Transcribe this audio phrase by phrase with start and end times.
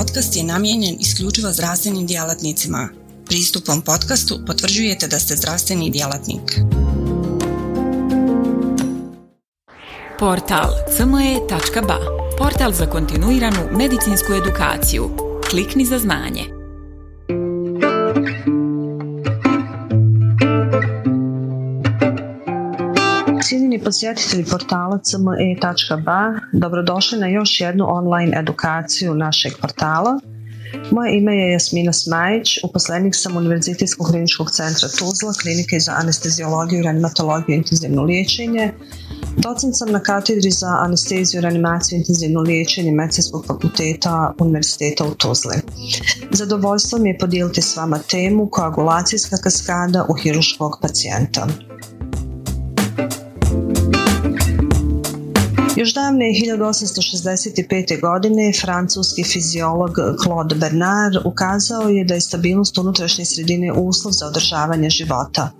[0.00, 2.88] podcast je namijenjen isključivo zdravstvenim djelatnicima.
[3.26, 6.60] Pristupom podcastu potvrđujete da ste zdravstveni djelatnik.
[10.18, 11.98] Portal cme.ba
[12.38, 15.10] Portal za kontinuiranu medicinsku edukaciju.
[15.50, 16.44] Klikni za znanje.
[23.42, 30.20] Cijenjeni posjetitelji portala cme.ba, dobrodošli na još jednu online edukaciju našeg portala.
[30.90, 37.54] Moje ime je Jasmina Smajić, uposlenik sam Univerzitetskog kliničkog centra Tuzla, klinike za anestezijologiju, reanimatologiju
[37.54, 38.72] i intenzivno liječenje.
[39.36, 45.56] Docent sam na katedri za anesteziju, reanimaciju i intenzivno liječenje Medicinskog fakulteta Univerziteta u Tuzli.
[46.30, 51.46] Zadovoljstvo mi je podijeliti s vama temu koagulacijska kaskada u hiruškog pacijenta.
[55.80, 58.00] Još davne 1865.
[58.00, 59.90] godine francuski fiziolog
[60.22, 65.50] Claude Bernard ukazao je da je stabilnost unutrašnje sredine uslov za održavanje života.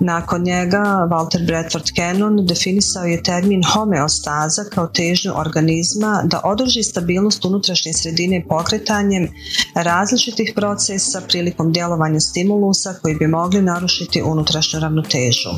[0.00, 7.44] Nakon njega Walter Bradford Cannon definisao je termin homeostaza kao težnju organizma da održi stabilnost
[7.44, 9.28] unutrašnje sredine pokretanjem
[9.74, 15.50] različitih procesa prilikom djelovanja stimulusa koji bi mogli narušiti unutrašnju ravnotežu.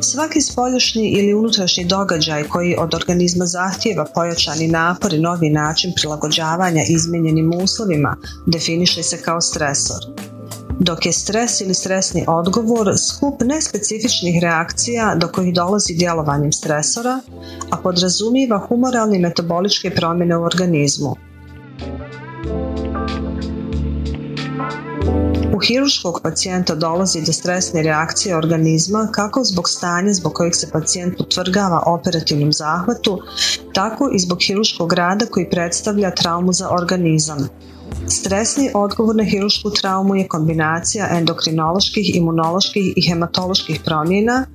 [0.00, 6.82] Svaki spoljašnji ili unutrašnji događaj koji od organizma zahtijeva pojačani napor i novi način prilagođavanja
[6.88, 10.00] izmijenjenim uslovima definiše se kao stresor.
[10.80, 17.20] Dok je stres ili stresni odgovor skup nespecifičnih reakcija do kojih dolazi djelovanjem stresora,
[17.70, 21.16] a podrazumiva humoralne i metaboličke promjene u organizmu–
[25.58, 31.82] hiruškog pacijenta dolazi do stresne reakcije organizma kako zbog stanja zbog kojeg se pacijent utvrgava
[31.86, 33.18] operativnom zahvatu,
[33.74, 37.48] tako i zbog hiruškog rada koji predstavlja traumu za organizam.
[38.06, 44.46] Stresni odgovor na hirušku traumu je kombinacija endokrinoloških, imunoloških i hematoloških promjena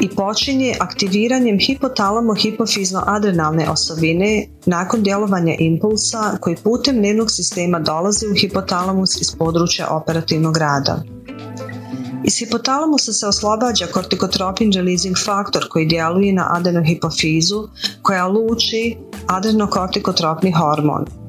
[0.00, 9.20] i počinje aktiviranjem hipotalamo-hipofizno-adrenalne osovine nakon djelovanja impulsa koji putem nervnog sistema dolazi u hipotalamus
[9.20, 11.02] iz područja operativnog rada.
[12.24, 17.68] Iz hipotalamusa se oslobađa kortikotropin releasing faktor koji djeluje na adenohipofizu
[18.02, 18.96] koja luči
[19.26, 21.25] adrenokortikotropni hormon.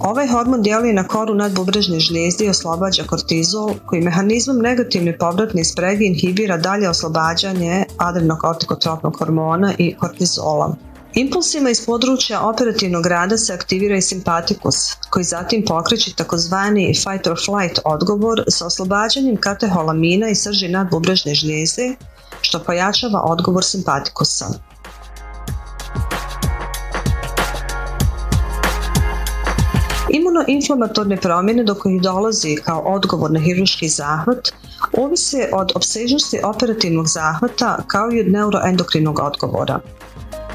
[0.00, 6.04] Ovaj hormon djeluje na koru nadbubrežne žlijezde i oslobađa kortizol koji mehanizmom negativne povratne sprege
[6.04, 10.76] inhibira dalje oslobađanje adrenokortikotropnog hormona i kortizola.
[11.14, 17.36] Impulsima iz područja operativnog rada se aktivira i simpatikus, koji zatim pokreće takozvani fight or
[17.44, 21.94] flight odgovor sa oslobađanjem kateholamina i srži nadbubrežne žlijezde,
[22.40, 24.46] što pojačava odgovor simpatikusa.
[30.36, 34.52] Imunoinflamatorne promjene do kojih dolazi kao odgovor na hiruški zahvat
[34.92, 39.80] ovise od obsežnosti operativnog zahvata kao i od neuroendokrinog odgovora.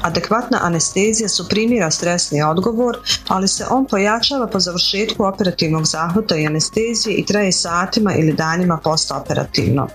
[0.02, 2.98] Adekvatna anestezija suprimira stresni odgovor,
[3.28, 8.78] ali se on pojačava po završetku operativnog zahvata i anestezije i traje satima ili danima
[8.84, 9.88] postoperativno.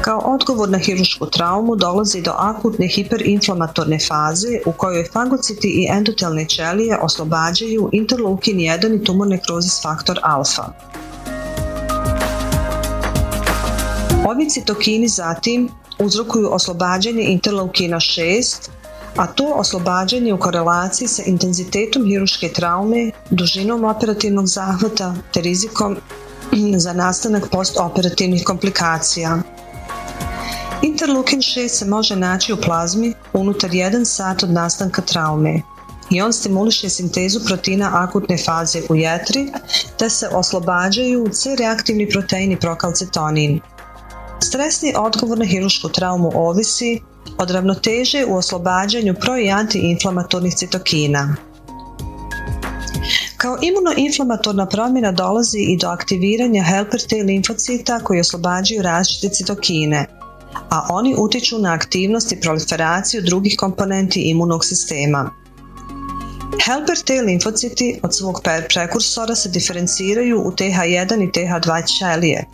[0.00, 6.44] Kao odgovor na hirušku traumu dolazi do akutne hiperinflamatorne faze u kojoj fagociti i endotelne
[6.48, 10.64] ćelije oslobađaju interleukin 1 i tumor nekrozis faktor alfa.
[14.26, 18.68] Ovi citokini zatim uzrokuju oslobađanje interleukina 6,
[19.16, 25.96] a to oslobađanje u korelaciji sa intenzitetom hiruške traume, dužinom operativnog zahvata te rizikom
[26.76, 29.38] za nastanak postoperativnih komplikacija.
[30.96, 35.62] Interleukin 6 se može naći u plazmi unutar 1 sat od nastanka traume
[36.10, 39.52] i on stimuliše sintezu proteina akutne faze u jetri
[39.98, 43.60] te se oslobađaju C-reaktivni proteini prokalcitonin.
[44.42, 47.00] Stresni odgovor na hirušku traumu ovisi
[47.38, 51.36] od ravnoteže u oslobađanju pro- i antiinflamatornih citokina.
[53.36, 60.15] Kao imunoinflamatorna promjena dolazi i do aktiviranja helper T limfocita koji oslobađaju različite citokine,
[60.70, 65.30] a oni utječu na aktivnost i proliferaciju drugih komponenti imunog sistema.
[66.64, 72.44] Helper T limfociti od svog prekursora se diferenciraju u TH1 i TH2 ćelije.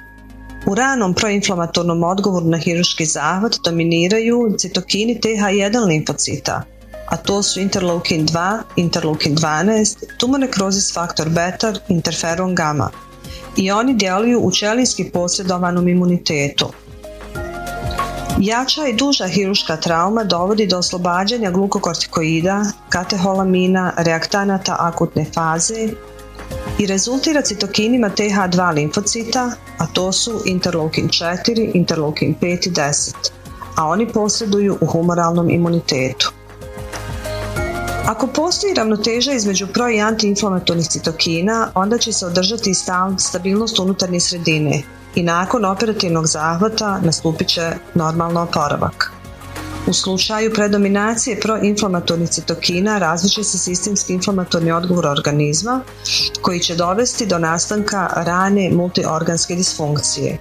[0.66, 6.62] U ranom proinflamatornom odgovoru na hiruški zahvat dominiraju citokini TH1 limfocita,
[7.06, 12.90] a to su interleukin 2, interleukin 12, tumor nekrozis faktor beta, interferon gamma.
[13.56, 16.72] I oni djeluju u ćelijski posredovanom imunitetu–
[18.42, 25.88] Jača i duža hiruška trauma dovodi do oslobađanja glukokortikoida, kateholamina, reaktanata akutne faze
[26.78, 33.14] i rezultira citokinima TH2 limfocita, a to su interleukin 4, interleukin 5 i 10,
[33.76, 36.32] a oni posreduju u humoralnom imunitetu.
[38.06, 42.74] Ako postoji ravnoteža između pro i antiinflamatornih citokina, onda će se održati
[43.18, 44.82] stabilnost unutarnje sredine
[45.14, 49.12] i nakon operativnog zahvata nastupit će normalno oporavak.
[49.86, 55.80] U slučaju predominacije proinflamatornih citokina razviće se sistemski inflamatorni odgovor organizma
[56.42, 60.38] koji će dovesti do nastanka rane multiorganske disfunkcije.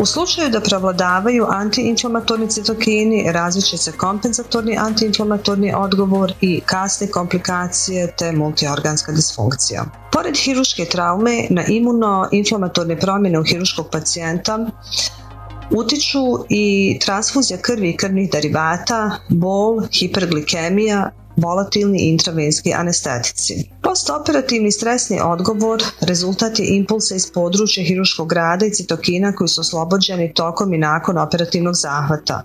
[0.00, 8.32] U slučaju da prevladavaju antiinflamatorni citokini, razviće se kompenzatorni antiinflamatorni odgovor i kasne komplikacije te
[8.32, 9.84] multiorganska disfunkcija.
[10.12, 14.58] Pored hiruške traume na imunoinflamatorne promjene u hiruškog pacijenta
[15.70, 23.70] utiču i transfuzija krvi i krvnih derivata, bol, hiperglikemija, volatilni intravenski anestetici.
[23.82, 30.34] Postoperativni stresni odgovor rezultat je impulsa iz područja hiruškog rada i citokina koji su oslobođeni
[30.34, 32.42] tokom i nakon operativnog zahvata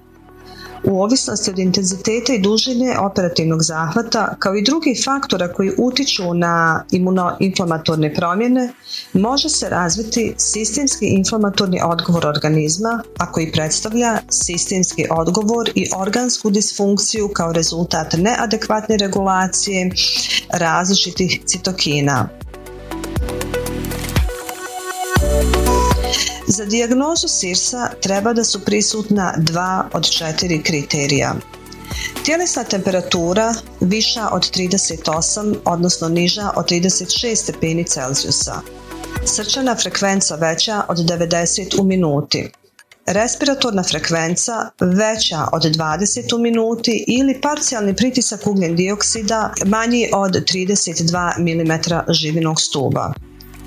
[0.87, 6.83] u ovisnosti od intenziteta i dužine operativnog zahvata kao i drugih faktora koji utiču na
[6.91, 8.73] imunoinflamatorne promjene
[9.13, 17.29] može se razviti sistemski inflamatorni odgovor organizma a koji predstavlja sistemski odgovor i organsku disfunkciju
[17.33, 19.91] kao rezultat neadekvatne regulacije
[20.49, 22.29] različitih citokina.
[26.57, 31.35] Za dijagnozu SIRSA treba da su prisutna dva od četiri kriterija.
[32.25, 38.61] Tjelesna temperatura viša od 38, odnosno niža od 36 stepeni Celzijusa.
[39.25, 42.51] Srčana frekvenca veća od 90 u minuti.
[43.05, 51.39] Respiratorna frekvenca veća od 20 u minuti ili parcijalni pritisak ugljen dioksida manji od 32
[51.39, 53.13] mm živinog stuba.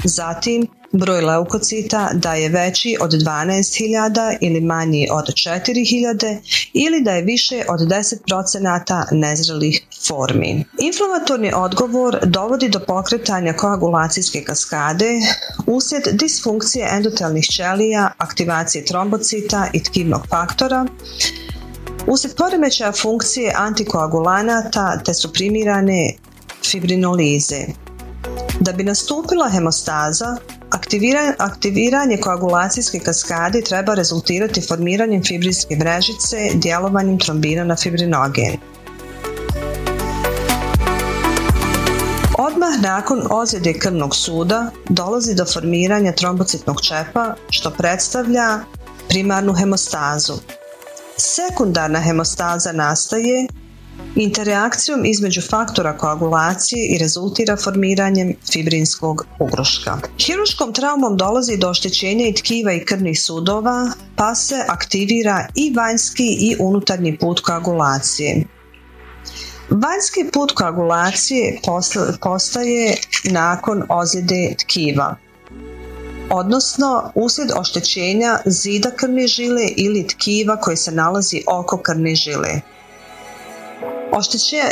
[0.05, 6.39] Zatim, broj leukocita da je veći od 12.000 ili manji od 4.000
[6.73, 10.65] ili da je više od 10% nezrelih formi.
[10.79, 15.21] Inflamatorni odgovor dovodi do pokretanja koagulacijske kaskade
[15.67, 20.87] uslijed disfunkcije endotelnih ćelija, aktivacije trombocita i tkivnog faktora,
[22.07, 26.15] uslijed poremećaja funkcije antikoagulanata te suprimirane
[26.71, 27.67] fibrinolize.
[28.61, 30.37] Da bi nastupila hemostaza,
[31.39, 38.57] aktiviranje koagulacijske kaskade treba rezultirati formiranjem fibrinske mrežice, djelovanjem trombina na fibrinogen.
[42.39, 48.61] Odmah nakon ozljede krvnog suda dolazi do formiranja trombocitnog čepa što predstavlja
[49.09, 50.35] primarnu hemostazu.
[51.17, 53.47] Sekundarna hemostaza nastaje
[54.17, 59.99] interakcijom između faktora koagulacije i rezultira formiranjem fibrinskog ugruška.
[60.19, 66.37] Hiruškom traumom dolazi do oštećenja i tkiva i krvnih sudova, pa se aktivira i vanjski
[66.41, 68.45] i unutarnji put koagulacije.
[69.71, 71.61] Vanjski put koagulacije
[72.21, 75.17] postaje nakon ozljede tkiva,
[76.31, 82.61] odnosno uslijed oštećenja zida krvne žile ili tkiva koje se nalazi oko krvne žile.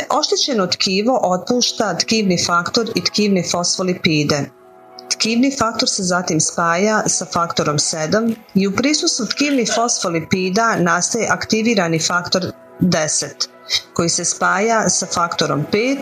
[0.09, 4.49] Oštećeno tkivo otpušta tkivni faktor i tkivne fosfolipide.
[5.09, 11.99] Tkivni faktor se zatim spaja sa faktorom 7 i u prisustvu tkivnih fosfolipida nastaje aktivirani
[11.99, 13.27] faktor 10
[13.93, 15.97] koji se spaja sa faktorom 5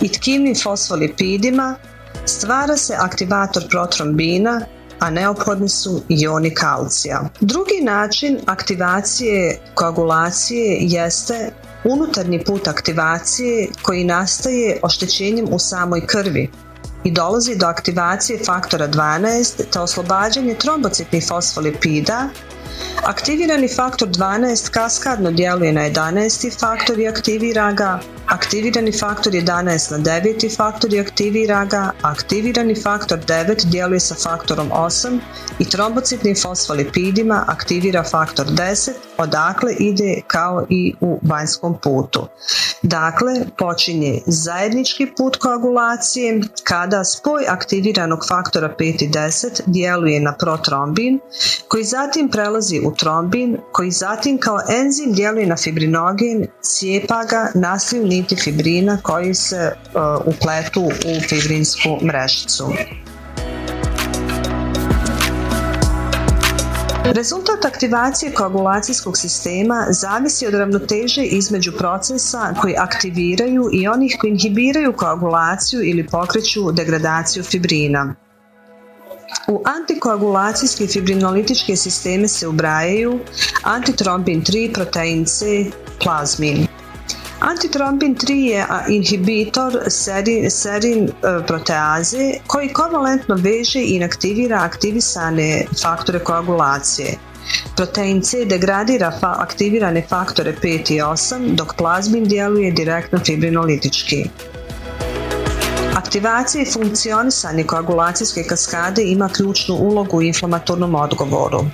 [0.00, 1.74] i tkivnim fosfolipidima
[2.24, 4.60] stvara se aktivator protrombina
[4.98, 7.28] a neophodni su ioni kalcija.
[7.40, 11.50] Drugi način aktivacije koagulacije jeste
[11.84, 16.50] unutarnji put aktivacije koji nastaje oštećenjem u samoj krvi
[17.04, 22.28] i dolazi do aktivacije faktora 12 te oslobađanje trombocitnih fosfolipida
[23.04, 26.60] Aktivirani faktor 12 kaskadno djeluje na 11.
[26.60, 30.56] faktor i aktivira ga, aktivirani faktor 11 na 9.
[30.56, 35.18] faktor i aktivira ga, aktivirani faktor 9 djeluje sa faktorom 8
[35.58, 42.26] i trombocitnim fosfolipidima aktivira faktor 10, odakle ide kao i u vanjskom putu.
[42.82, 51.20] Dakle, počinje zajednički put koagulacije kada spoj aktiviranog faktora 5 i 10 djeluje na protrombin
[51.68, 58.06] koji zatim prelazi u trombin koji zatim kao enzim djeluje na fibrinogen, cijepa ga, nastaju
[58.06, 62.64] niti fibrina koji se uh, upletu u fibrinsku mrežicu.
[67.04, 74.92] Rezultat aktivacije koagulacijskog sistema zavisi od ravnoteže između procesa koji aktiviraju i onih koji inhibiraju
[74.92, 78.14] koagulaciju ili pokreću degradaciju fibrina.
[79.48, 83.18] U antikoagulacijske fibrinolitičke sisteme se ubrajaju
[83.62, 85.66] antitrombin 3, protein C,
[86.04, 86.66] plazmin.
[87.40, 91.10] Antitrombin 3 je inhibitor serin, serin
[91.46, 97.18] proteaze koji kovalentno veže i inaktivira aktivisane faktore koagulacije.
[97.76, 104.24] Protein C degradira fa aktivirane faktore 5 i 8, dok plazmin djeluje direktno fibrinolitički.
[106.14, 111.64] Aktivacija i funkcionisanje koagulacijske kaskade ima ključnu ulogu u inflamatornom odgovoru.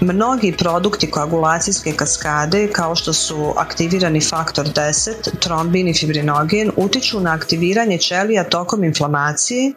[0.00, 7.34] Mnogi produkti koagulacijske kaskade, kao što su aktivirani faktor 10, trombin i fibrinogen, utiču na
[7.34, 9.72] aktiviranje ćelija tokom inflamacije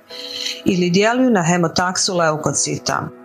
[0.66, 3.19] ili djeluju na hemotaksu leukocita.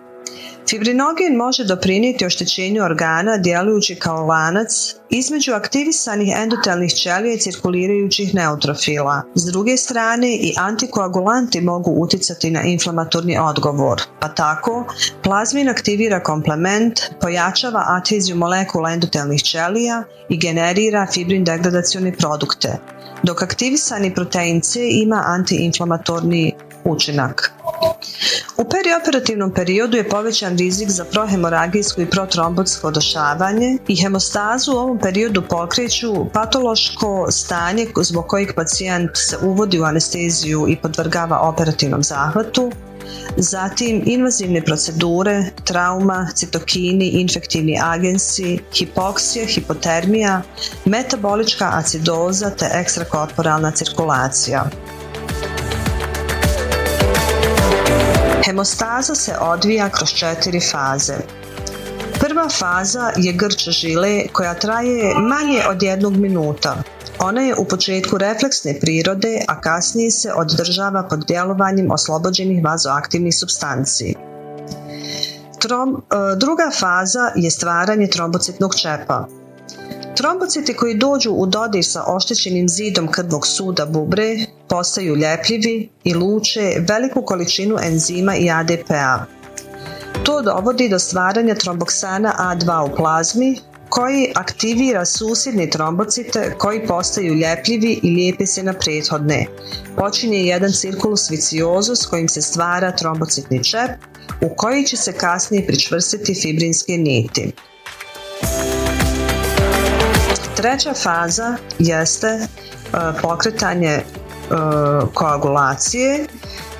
[0.69, 9.23] Fibrinogen može doprinijeti oštećenju organa djelujući kao lanac između aktivisanih endotelnih ćelija i cirkulirajućih neutrofila.
[9.35, 14.85] S druge strane i antikoagulanti mogu utjecati na inflamatorni odgovor, pa tako
[15.23, 22.79] plazmin aktivira komplement, pojačava adheziju molekula endotelnih ćelija i generira fibrin degradacione produkte,
[23.23, 26.53] dok aktivisani protein C ima antiinflamatorni
[26.85, 27.53] učinak.
[28.57, 34.99] U perioperativnom periodu je povećan rizik za prohemoragijsko i protrombotsko odošavanje i hemostazu u ovom
[34.99, 42.73] periodu pokreću patološko stanje zbog kojeg pacijent se uvodi u anesteziju i podvrgava operativnom zahvatu,
[43.37, 50.43] zatim invazivne procedure, trauma, citokini, infektivni agensi, hipoksija, hipotermija,
[50.85, 54.71] metabolička acidoza te ekstrakorporalna cirkulacija.
[58.45, 61.15] Hemostaza se odvija kroz četiri faze.
[62.21, 66.83] Prva faza je grč žile koja traje manje od jednog minuta.
[67.19, 74.15] Ona je u početku refleksne prirode, a kasnije se održava pod djelovanjem oslobođenih vazoaktivnih substanci.
[75.59, 79.27] Trom, e, druga faza je stvaranje trombocitnog čepa.
[80.17, 84.37] Trombociti koji dođu u dodir sa oštećenim zidom krvnog suda bubre
[84.69, 89.27] postaju ljepljivi i luče veliku količinu enzima i ADPA.
[90.23, 98.01] To dovodi do stvaranja tromboksana A2 u plazmi koji aktivira susjedne trombocite koji postaju ljepljivi
[98.03, 99.47] i lijepe se na prethodne.
[99.97, 103.91] Počinje jedan cirkulus viciozus kojim se stvara trombocitni čep
[104.41, 107.53] u koji će se kasnije pričvrstiti fibrinske niti.
[110.57, 112.47] Treća faza jeste e,
[113.23, 114.03] pokretanje
[115.15, 116.27] koagulacije,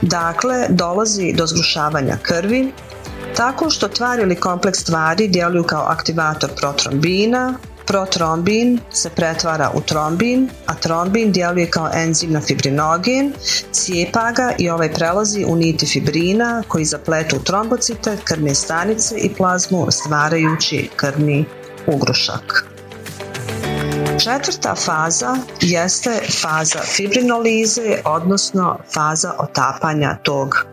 [0.03, 2.73] dakle dolazi do zgrušavanja krvi,
[3.37, 7.55] tako što tvar ili kompleks tvari djeluju kao aktivator protrombina,
[7.87, 13.33] protrombin se pretvara u trombin, a trombin djeluje kao enzim na fibrinogen,
[13.73, 19.87] cijepa ga i ovaj prelazi u niti fibrina koji zapletu trombocite, krvne stanice i plazmu
[19.91, 21.45] stvarajući krvni
[21.87, 22.74] ugrušak.
[24.19, 26.11] Četvrta faza jeste
[26.43, 30.67] faza fibrinolize, odnosno faza otapanja tog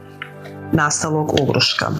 [0.73, 1.91] nastalog ugruška.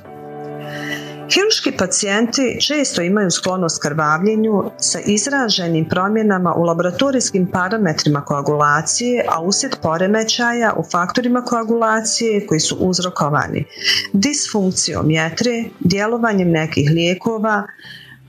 [1.34, 9.76] Hiruški pacijenti često imaju sklonost krvavljenju sa izraženim promjenama u laboratorijskim parametrima koagulacije, a uslijed
[9.82, 13.66] poremećaja u faktorima koagulacije koji su uzrokovani
[14.14, 17.64] disfunkcijom jetre, djelovanjem nekih lijekova,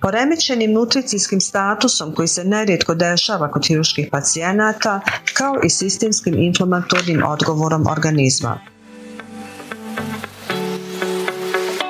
[0.03, 5.01] poremećenim nutricijskim statusom koji se nerijetko dešava kod hiruških pacijenata,
[5.35, 8.61] kao i sistemskim inflamatornim odgovorom organizma.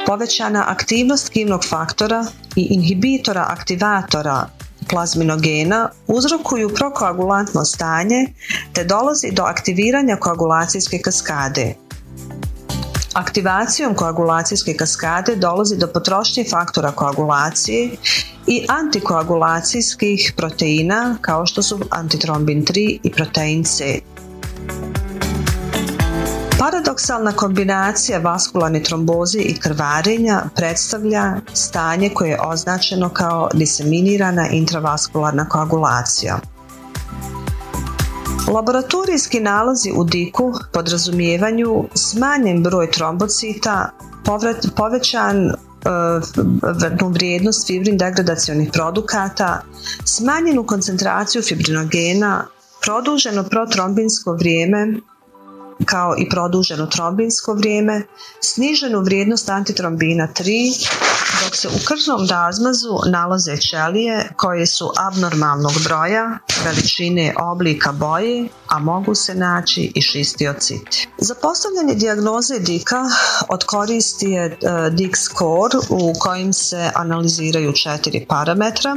[0.07, 2.27] Povećana aktivnost kivnog faktora
[2.57, 4.49] i inhibitora aktivatora
[4.91, 8.27] plazminogena uzrokuju prokoagulantno stanje
[8.73, 11.75] te dolazi do aktiviranja koagulacijske kaskade,
[13.15, 17.91] Aktivacijom koagulacijske kaskade dolazi do potrošnje faktora koagulacije
[18.47, 23.99] i antikoagulacijskih proteina kao što su antitrombin 3 i protein C.
[26.59, 36.52] Paradoksalna kombinacija vaskularne tromboze i krvarenja predstavlja stanje koje je označeno kao diseminirana intravaskularna koagulacija.
[38.49, 43.91] Laboratorijski nalazi u diku podrazumijevanju smanjen broj trombocita,
[44.77, 49.63] povećan uh, vrijednost fibrin degradacionih produkata,
[50.05, 52.47] smanjenu koncentraciju fibrinogena,
[52.81, 54.95] produženo protrombinsko vrijeme
[55.85, 58.03] kao i produženo trombinsko vrijeme,
[58.41, 60.89] sniženu vrijednost antitrombina 3,
[61.45, 68.79] dok se u krvnom razmazu nalaze ćelije koje su abnormalnog broja, veličine oblika boje, a
[68.79, 71.09] mogu se naći i šistiociti.
[71.19, 73.05] Za postavljanje dijagnoze dika
[73.49, 74.57] od koristi je e,
[74.91, 78.97] DIC score u kojim se analiziraju četiri parametra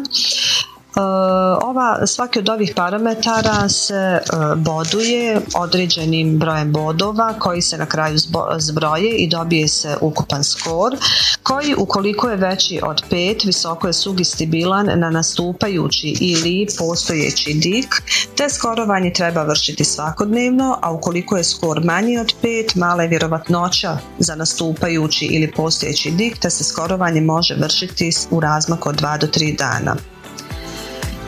[1.62, 4.22] ova, svaki od ovih parametara se e,
[4.56, 8.18] boduje određenim brojem bodova koji se na kraju
[8.58, 10.98] zbroje i dobije se ukupan skor
[11.44, 18.02] koji ukoliko je veći od 5 visoko je sugestibilan na nastupajući ili postojeći dik
[18.38, 23.98] te skorovanje treba vršiti svakodnevno a ukoliko je skor manji od 5 mala je vjerovatnoća
[24.20, 29.28] za nastupajući ili postojeći dik te se skorovanje može vršiti u razmaku od 2 do
[29.28, 30.15] 3 dana.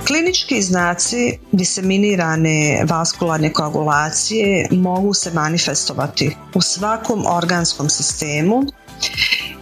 [0.08, 8.64] Klinički znaci diseminirane vaskularne koagulacije mogu se manifestovati u svakom organskom sistemu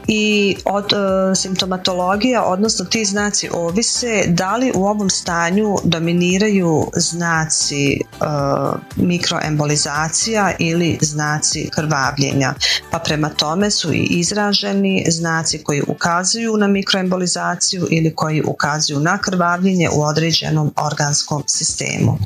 [0.08, 7.94] i od e, simptomatologija, odnosno ti znaci ovise da li u ovom stanju dominiraju znaci
[7.94, 8.00] e,
[8.96, 12.54] mikroembolizacija ili znaci krvavljenja.
[12.92, 19.18] Pa prema tome su i izraženi znaci koji ukazuju na mikroembolizaciju ili koji ukazuju na
[19.18, 22.18] krvavljenje u određenom organskom sistemu.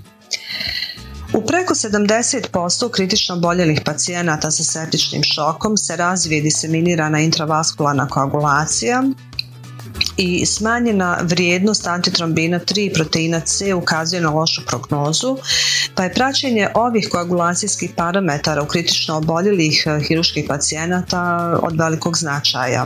[1.39, 9.03] U preko 70% kritično boljelih pacijenata sa septičnim šokom se razvije diseminirana intravaskularna koagulacija,
[10.19, 15.37] i smanjena vrijednost antitrombina 3 proteina C ukazuje na lošu prognozu,
[15.95, 22.85] pa je praćenje ovih koagulacijskih parametara u kritično oboljelih eh, hiruških pacijenata od velikog značaja.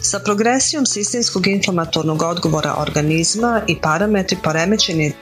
[0.00, 5.12] Sa progresijom sistemskog inflamatornog odgovora organizma i parametri poremećene eh,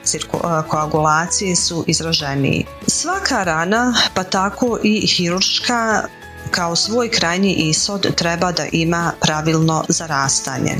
[0.67, 2.65] koagulacije su izraženiji.
[2.87, 6.03] Svaka rana, pa tako i hiruška,
[6.51, 10.75] kao svoj krajnji ishod treba da ima pravilno zarastanje.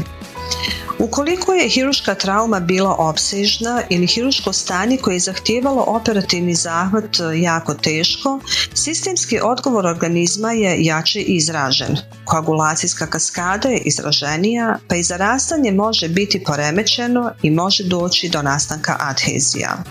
[0.99, 7.73] Ukoliko je hiruška trauma bila opsežna ili hiruško stanje koje je zahtijevalo operativni zahvat jako
[7.73, 8.39] teško,
[8.73, 11.97] sistemski odgovor organizma je jače izražen.
[12.25, 18.95] Koagulacijska kaskada je izraženija, pa i zarastanje može biti poremećeno i može doći do nastanka
[18.99, 19.83] adhezija.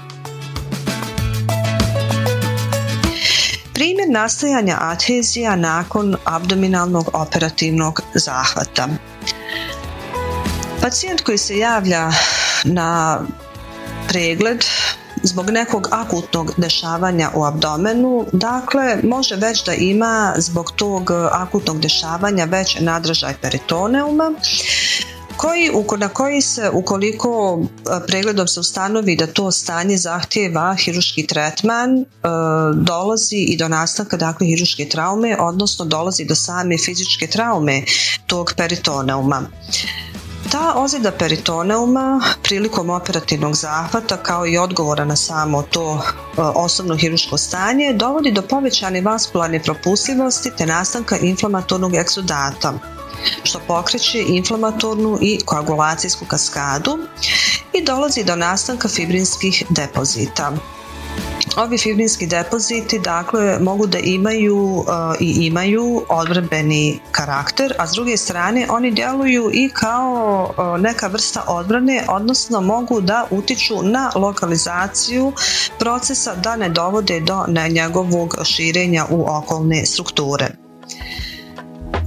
[3.74, 8.88] Primjer nastajanja adhezija nakon abdominalnog operativnog zahvata.
[10.80, 12.10] Pacijent koji se javlja
[12.64, 13.20] na
[14.08, 14.64] pregled
[15.22, 22.44] zbog nekog akutnog dešavanja u abdomenu, dakle može već da ima zbog tog akutnog dešavanja
[22.44, 24.32] već nadražaj peritoneuma
[25.36, 27.62] koji, na koji se ukoliko
[28.06, 32.04] pregledom se ustanovi da to stanje zahtjeva hiruški tretman,
[32.74, 37.82] dolazi i do nastanka dakle hiruške traume, odnosno dolazi do same fizičke traume
[38.26, 39.42] tog peritoneuma.
[40.50, 47.38] Ta ozljeda peritoneuma prilikom operativnog zahvata kao i odgovora na samo to e, osobno hiruško
[47.38, 52.72] stanje dovodi do povećane vaskularne propustljivosti te nastanka inflamatornog eksudata
[53.42, 56.98] što pokreće inflamatornu i koagulacijsku kaskadu
[57.72, 60.52] i dolazi do nastanka fibrinskih depozita.
[61.56, 64.86] Ovi fibrinski depoziti dakle mogu da imaju uh,
[65.20, 71.44] i imaju odbrbeni karakter, a s druge strane oni djeluju i kao uh, neka vrsta
[71.46, 75.32] odbrane, odnosno mogu da utiču na lokalizaciju
[75.78, 80.59] procesa da ne dovode do njegovog širenja u okolne strukture.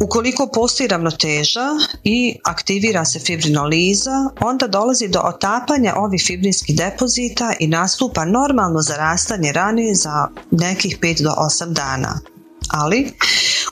[0.04, 1.68] Ukoliko postoji ravnoteža
[2.04, 9.52] i aktivira se fibrinoliza, onda dolazi do otapanja ovih fibrinskih depozita i nastupa normalno zarastanje
[9.52, 12.20] rane za nekih 5 do 8 dana.
[12.70, 13.12] Ali,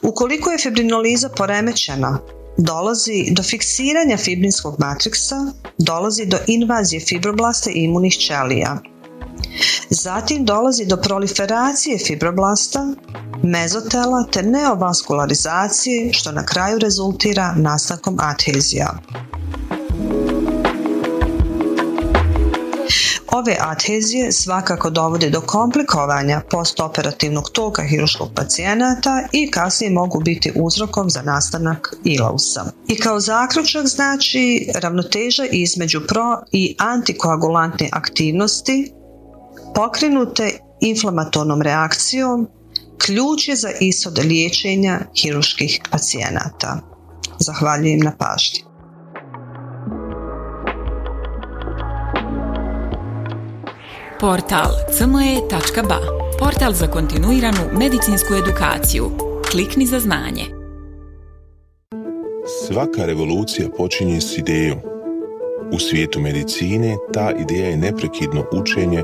[0.02, 2.20] ukoliko je fibrinoliza poremećena,
[2.58, 5.36] dolazi do fiksiranja fibrinskog matriksa,
[5.78, 8.91] dolazi do invazije fibroblasta i imunih ćelija.
[9.90, 12.88] Zatim dolazi do proliferacije fibroblasta,
[13.44, 18.98] mezotela te neovaskularizacije što na kraju rezultira nastankom adhezija.
[23.32, 31.10] Ove adhezije svakako dovode do komplikovanja postoperativnog toka hiruškog pacijenata i kasnije mogu biti uzrokom
[31.10, 32.66] za nastanak ilausa.
[32.88, 38.94] I kao zaključak znači ravnoteža između pro i antikoagulantne aktivnosti
[39.76, 42.48] pokrenute inflamatornom reakcijom
[43.06, 46.80] ključ je za ishod liječenja hiruških pacijenata.
[47.40, 48.64] Zahvaljujem na pažnji.
[54.20, 56.00] Portal cme.ba
[56.40, 59.12] Portal za kontinuiranu medicinsku edukaciju.
[59.52, 60.46] Klikni za znanje.
[62.68, 64.80] Svaka revolucija počinje s idejom.
[65.74, 69.04] U svijetu medicine ta ideja je neprekidno učenje,